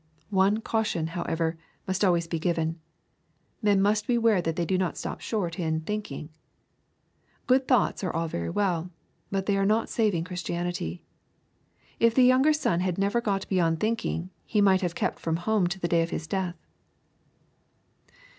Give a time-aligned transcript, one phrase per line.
[0.31, 2.79] One caution, however, must always be given.
[3.61, 6.29] Men must beware that they do not stop short in "thinking."
[7.45, 8.89] Good though ts^jsX£Lall very well,
[9.29, 11.03] but thej are not saving Christianity.
[11.99, 15.67] If the younger son had never got beyond thinking, he might have kept from home
[15.67, 16.57] to the day of his death.